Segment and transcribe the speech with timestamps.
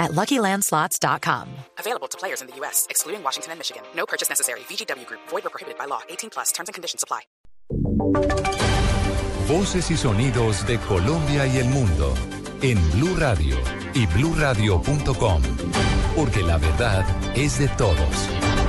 [0.00, 1.48] at LuckyLandSlots.com.
[1.78, 3.84] Available to players in the U.S., excluding Washington and Michigan.
[3.94, 4.60] No purchase necessary.
[4.60, 5.20] VGW Group.
[5.28, 6.00] Void or prohibited by law.
[6.08, 6.50] 18 plus.
[6.50, 7.22] Terms and conditions apply.
[9.46, 12.14] Voces y sonidos de Colombia y el mundo
[12.62, 13.56] en Blue Radio
[13.94, 15.42] y BlueRadio.com.
[16.16, 17.04] Porque la verdad
[17.36, 18.59] es de todos.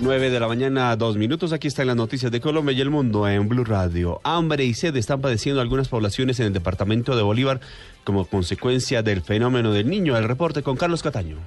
[0.00, 1.52] 9 de la mañana, dos minutos.
[1.52, 4.20] Aquí están las noticias de Colombia y el mundo en Blue Radio.
[4.22, 7.60] Hambre y sed están padeciendo algunas poblaciones en el departamento de Bolívar
[8.04, 10.16] como consecuencia del fenómeno del niño.
[10.16, 11.38] El reporte con Carlos Cataño.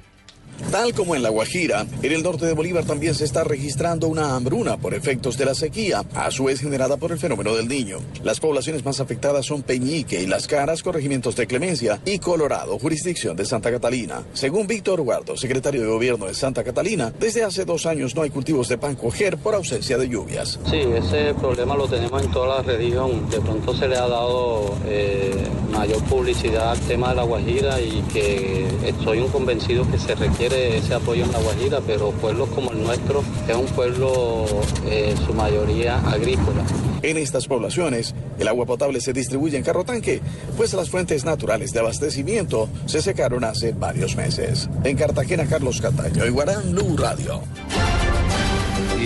[0.69, 4.35] Tal como en La Guajira, en el norte de Bolívar también se está registrando una
[4.35, 7.97] hambruna por efectos de la sequía, a su vez generada por el fenómeno del niño.
[8.23, 13.35] Las poblaciones más afectadas son Peñique y Las Caras, corregimientos de Clemencia, y Colorado, jurisdicción
[13.35, 14.23] de Santa Catalina.
[14.33, 18.29] Según Víctor Guardo, secretario de Gobierno de Santa Catalina, desde hace dos años no hay
[18.29, 20.59] cultivos de pan coger por ausencia de lluvias.
[20.69, 23.29] Sí, ese problema lo tenemos en toda la región.
[23.29, 25.31] De pronto se le ha dado eh,
[25.71, 30.77] mayor publicidad al tema de La Guajira y que estoy un convencido que se requiere
[30.77, 34.45] ese apoyo en La Guajira, pero pueblos como el nuestro es un pueblo
[34.89, 36.63] en su mayoría agrícola.
[37.03, 40.21] En estas poblaciones, el agua potable se distribuye en carro tanque,
[40.55, 44.69] pues las fuentes naturales de abastecimiento se secaron hace varios meses.
[44.83, 47.41] En Cartagena, Carlos Cataño, Iguarán, Blue Radio.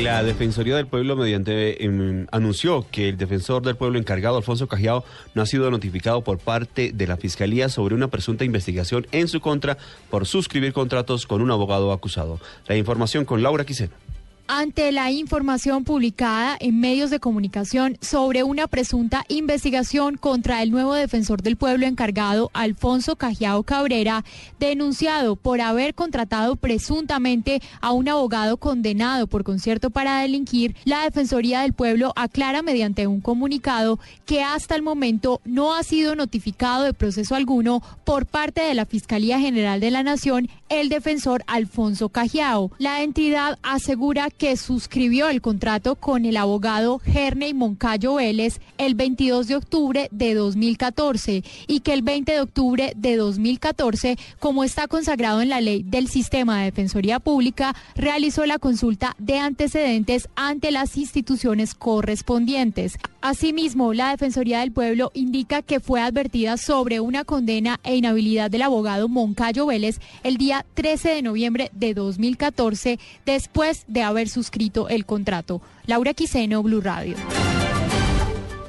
[0.01, 5.05] La Defensoría del Pueblo mediante em, anunció que el defensor del pueblo encargado, Alfonso Cajiao,
[5.33, 9.39] no ha sido notificado por parte de la Fiscalía sobre una presunta investigación en su
[9.39, 9.77] contra
[10.09, 12.39] por suscribir contratos con un abogado acusado.
[12.67, 14.04] La información con Laura Quiseno
[14.47, 20.93] ante la información publicada en medios de comunicación sobre una presunta investigación contra el nuevo
[20.93, 24.23] defensor del pueblo encargado, Alfonso Cajiao Cabrera,
[24.59, 31.61] denunciado por haber contratado presuntamente a un abogado condenado por concierto para delinquir, la Defensoría
[31.61, 36.93] del Pueblo aclara mediante un comunicado que hasta el momento no ha sido notificado de
[36.93, 42.71] proceso alguno por parte de la Fiscalía General de la Nación el defensor Alfonso Cajiao.
[42.77, 49.47] La entidad asegura que suscribió el contrato con el abogado Gerney Moncayo Vélez el 22
[49.47, 55.41] de octubre de 2014 y que el 20 de octubre de 2014, como está consagrado
[55.41, 60.97] en la ley del sistema de defensoría pública, realizó la consulta de antecedentes ante las
[60.97, 62.97] instituciones correspondientes.
[63.21, 68.61] Asimismo, la Defensoría del Pueblo indica que fue advertida sobre una condena e inhabilidad del
[68.61, 75.05] abogado Moncayo Vélez el día 13 de noviembre de 2014, después de haber suscrito el
[75.05, 75.61] contrato.
[75.85, 77.15] Laura Quiseno, Blue Radio.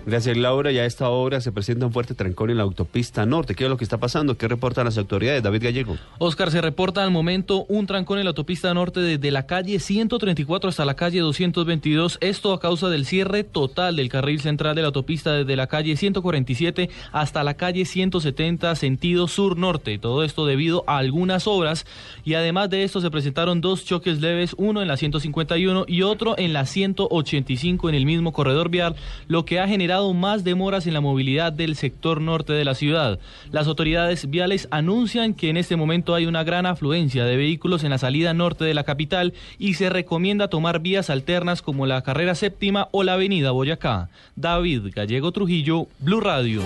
[0.07, 0.71] Gracias, Laura.
[0.71, 3.57] Y a esta hora se presenta un fuerte trancón en la autopista norte.
[3.57, 4.39] ¿Qué es lo que está pasando?
[4.39, 5.43] ¿Qué reportan las autoridades?
[5.43, 5.97] David Gallego.
[6.19, 10.71] Oscar, se reporta al momento un trancón en la autopista norte desde la calle 134
[10.71, 12.19] hasta la calle 222.
[12.21, 15.97] Esto a causa del cierre total del carril central de la autopista desde la calle
[15.97, 19.99] 147 hasta la calle 170, sentido sur-norte.
[19.99, 21.85] Todo esto debido a algunas obras.
[22.25, 26.39] Y además de esto se presentaron dos choques leves, uno en la 151 y otro
[26.39, 28.95] en la 185 en el mismo corredor vial,
[29.27, 33.19] lo que ha generado más demoras en la movilidad del sector norte de la ciudad.
[33.51, 37.91] Las autoridades viales anuncian que en este momento hay una gran afluencia de vehículos en
[37.91, 42.35] la salida norte de la capital y se recomienda tomar vías alternas como la carrera
[42.35, 44.09] séptima o la avenida Boyacá.
[44.37, 46.63] David Gallego Trujillo, Blue Radio.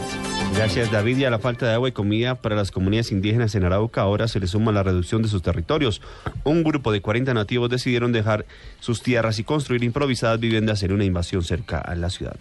[0.61, 3.65] Gracias David y a la falta de agua y comida para las comunidades indígenas en
[3.65, 6.03] Arauca ahora se le suma la reducción de sus territorios.
[6.45, 8.45] Un grupo de 40 nativos decidieron dejar
[8.79, 12.37] sus tierras y construir improvisadas viviendas en una invasión cerca a la ciudad.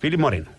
[0.00, 0.50] Philip Moreno.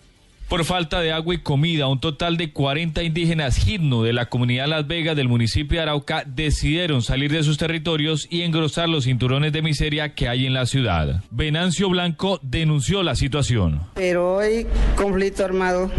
[0.48, 4.68] Por falta de agua y comida, un total de 40 indígenas Hidnu de la comunidad
[4.68, 9.52] Las Vegas del municipio de Arauca decidieron salir de sus territorios y engrosar los cinturones
[9.52, 11.22] de miseria que hay en la ciudad.
[11.30, 13.82] Venancio Blanco denunció la situación.
[13.96, 14.66] Pero hay
[14.96, 15.90] conflicto armado.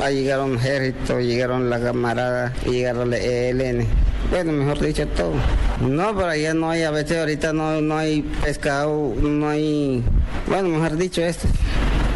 [0.00, 3.86] Ahí llegaron ejércitos, llegaron las camaradas, llegaron el ELN.
[4.30, 5.32] Bueno, mejor dicho todo.
[5.80, 10.02] No, pero allá no hay, a veces ahorita no, no hay pescado, no hay,
[10.46, 11.48] bueno, mejor dicho esto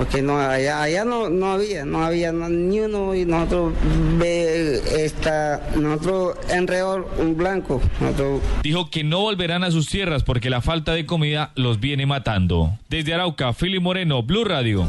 [0.03, 3.75] porque no allá, allá no, no había, no había ni uno y nosotros
[4.19, 7.81] ve esta, nosotros enredó un blanco.
[8.63, 12.79] Dijo que no volverán a sus tierras porque la falta de comida los viene matando.
[12.89, 14.89] Desde Arauca, Fili Moreno, Blue Radio.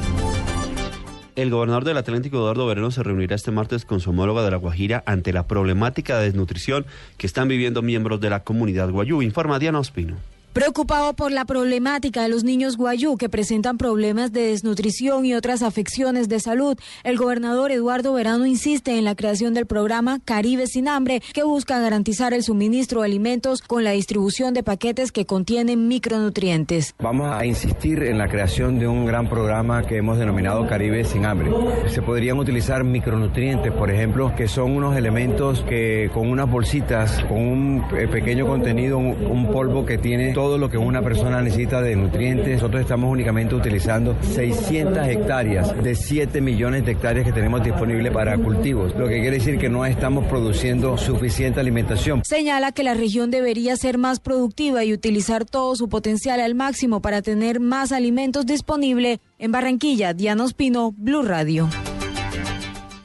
[1.35, 4.57] El gobernador del Atlántico, Eduardo Vereno, se reunirá este martes con su homóloga de La
[4.57, 6.85] Guajira ante la problemática de desnutrición
[7.17, 9.23] que están viviendo miembros de la comunidad guayú.
[9.23, 10.32] Informa Diana Ospino.
[10.53, 15.63] Preocupado por la problemática de los niños guayú que presentan problemas de desnutrición y otras
[15.63, 20.87] afecciones de salud, el gobernador Eduardo Verano insiste en la creación del programa Caribe sin
[20.87, 25.87] hambre, que busca garantizar el suministro de alimentos con la distribución de paquetes que contienen
[25.87, 26.93] micronutrientes.
[26.99, 31.25] Vamos a insistir en la creación de un gran programa que hemos denominado Caribe sin
[31.25, 31.49] hambre.
[31.87, 37.39] Se podrían utilizar micronutrientes, por ejemplo, que son unos elementos que con unas bolsitas, con
[37.39, 41.95] un eh, pequeño contenido, un, polvo que tiene todo lo que una persona necesita de
[41.95, 42.55] nutrientes.
[42.55, 48.37] Nosotros estamos únicamente utilizando 600 hectáreas de 7 millones de hectáreas que tenemos disponibles para
[48.37, 52.23] cultivos, lo que quiere decir que no estamos produciendo suficiente alimentación.
[52.25, 57.01] Señala que la región debería ser más productiva y utilizar todo su potencial al máximo
[57.01, 59.19] para tener más alimentos disponibles.
[59.39, 61.69] En Barranquilla, Diana Ospino, Blue Radio.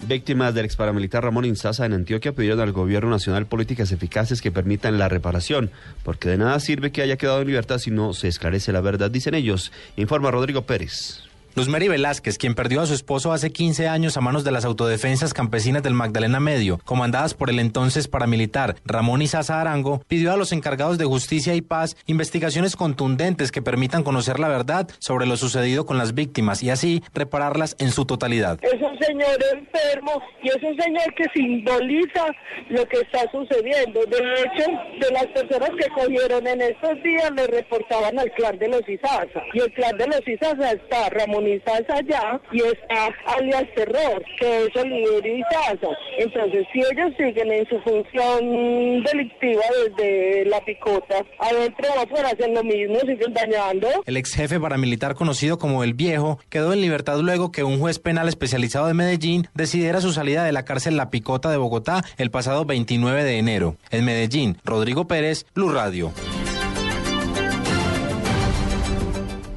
[0.08, 4.50] Víctimas del ex paramilitar Ramón Insaza en Antioquia pidieron al gobierno nacional políticas eficaces que
[4.50, 5.70] permitan la reparación,
[6.02, 9.10] porque de nada sirve que haya quedado en libertad si no se esclarece la verdad,
[9.10, 9.70] dicen ellos.
[9.98, 11.27] Informa Rodrigo Pérez.
[11.54, 14.64] Luz Mary Velázquez, quien perdió a su esposo hace 15 años a manos de las
[14.64, 20.36] autodefensas campesinas del Magdalena Medio, comandadas por el entonces paramilitar Ramón Isaza Arango, pidió a
[20.36, 25.36] los encargados de justicia y paz investigaciones contundentes que permitan conocer la verdad sobre lo
[25.36, 28.58] sucedido con las víctimas y así repararlas en su totalidad.
[28.62, 32.26] Es un señor enfermo y es un señor que simboliza
[32.68, 34.00] lo que está sucediendo.
[34.06, 34.70] De hecho,
[35.00, 39.42] de las personas que cogieron en estos días le reportaban al clan de los Isaza.
[39.54, 44.64] Y el clan de los Isaza está Ramón Izaza allá y está alias Terror, que
[44.64, 45.88] es líder Izaza.
[46.18, 52.62] Entonces, si ellos siguen en su función delictiva desde la picota, adentro afuera hacen lo
[52.64, 53.88] mismo, siguen dañando.
[54.06, 57.98] El ex jefe paramilitar conocido como El Viejo quedó en libertad luego que un juez
[57.98, 62.30] penal especializado de Medellín decidiera su salida de la cárcel La Picota de Bogotá el
[62.30, 63.76] pasado 29 de enero.
[63.90, 66.12] En Medellín, Rodrigo Pérez, Blue Radio.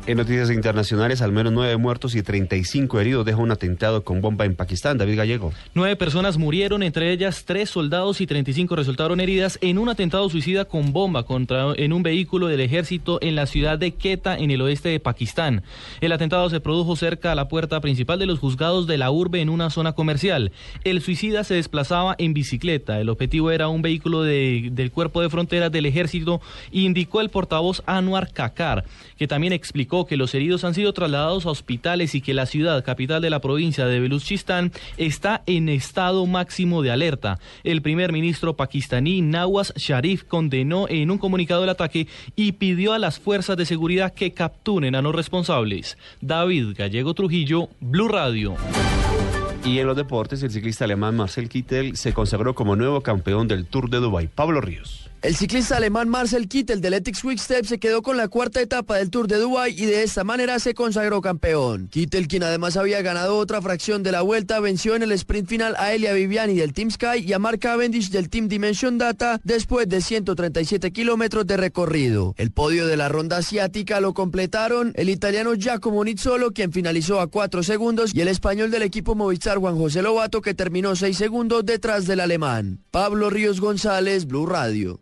[0.07, 4.45] En noticias internacionales, al menos nueve muertos y 35 heridos deja un atentado con bomba
[4.45, 4.97] en Pakistán.
[4.97, 5.53] David Gallego.
[5.75, 10.65] Nueve personas murieron, entre ellas tres soldados y 35 resultaron heridas en un atentado suicida
[10.65, 14.63] con bomba contra en un vehículo del ejército en la ciudad de Quetta, en el
[14.63, 15.61] oeste de Pakistán.
[16.01, 19.39] El atentado se produjo cerca a la puerta principal de los juzgados de la urbe
[19.39, 20.51] en una zona comercial.
[20.83, 22.99] El suicida se desplazaba en bicicleta.
[22.99, 27.83] El objetivo era un vehículo de, del cuerpo de fronteras del ejército, indicó el portavoz
[27.85, 28.83] Anwar Kakar,
[29.15, 32.83] que también explicó que los heridos han sido trasladados a hospitales y que la ciudad
[32.83, 37.39] capital de la provincia de Beluchistán está en estado máximo de alerta.
[37.65, 42.07] El primer ministro pakistaní Nawaz Sharif condenó en un comunicado el ataque
[42.37, 45.97] y pidió a las fuerzas de seguridad que capturen a los responsables.
[46.21, 48.55] David Gallego Trujillo, Blue Radio.
[49.63, 53.65] Y en los deportes, el ciclista alemán Marcel Kittel se consagró como nuevo campeón del
[53.67, 54.27] Tour de Dubái.
[54.27, 55.11] Pablo Ríos.
[55.21, 58.97] El ciclista alemán Marcel Kittel del Ethics Quick Step se quedó con la cuarta etapa
[58.97, 61.89] del Tour de Dubái y de esta manera se consagró campeón.
[61.91, 65.75] Kittel, quien además había ganado otra fracción de la vuelta, venció en el sprint final
[65.77, 69.87] a Elia Viviani del Team Sky y a Mark Cavendish del Team Dimension Data después
[69.87, 72.33] de 137 kilómetros de recorrido.
[72.37, 77.27] El podio de la ronda asiática lo completaron el italiano Giacomo Nizzolo, quien finalizó a
[77.27, 81.65] 4 segundos, y el español del equipo Movistar Juan José Lobato, que terminó 6 segundos
[81.65, 82.79] detrás del alemán.
[82.91, 84.99] Pablo Ríos González, Blue Radio.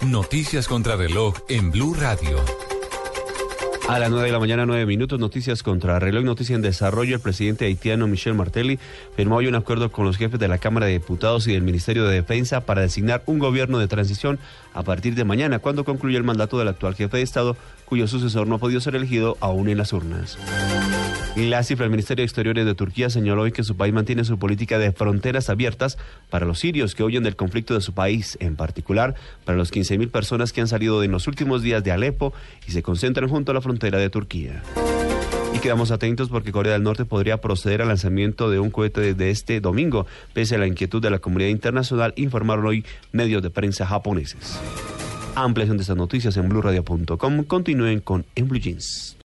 [0.00, 2.38] Noticias contra reloj en Blue Radio.
[3.88, 7.14] A las 9 de la mañana, 9 minutos, noticias contra reloj, noticia en desarrollo.
[7.14, 8.80] El presidente haitiano Michel Martelly
[9.14, 12.04] firmó hoy un acuerdo con los jefes de la Cámara de Diputados y del Ministerio
[12.04, 14.40] de Defensa para designar un gobierno de transición
[14.74, 18.48] a partir de mañana, cuando concluya el mandato del actual jefe de Estado, cuyo sucesor
[18.48, 20.36] no ha podido ser elegido aún en las urnas.
[21.36, 24.38] La cifra del Ministerio de Exteriores de Turquía señaló hoy que su país mantiene su
[24.38, 25.98] política de fronteras abiertas
[26.30, 29.14] para los sirios que huyen del conflicto de su país, en particular
[29.44, 32.32] para los 15.000 personas que han salido en los últimos días de Alepo
[32.66, 34.62] y se concentran junto a la frontera de Turquía.
[35.54, 39.28] Y quedamos atentos porque Corea del Norte podría proceder al lanzamiento de un cohete desde
[39.28, 43.86] este domingo, pese a la inquietud de la comunidad internacional, informaron hoy medios de prensa
[43.86, 44.58] japoneses.
[45.34, 47.44] Ampliación de estas noticias en blueradio.com.
[47.44, 49.16] Continúen con En Blue Jeans.